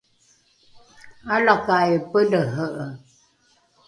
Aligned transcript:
’alakai 1.31 1.91
pelehe’e 2.09 2.85